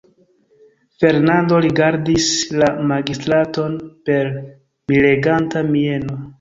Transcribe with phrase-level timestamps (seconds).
[1.03, 2.31] Fernando rigardadis
[2.63, 6.23] la magistraton per mireganta mieno.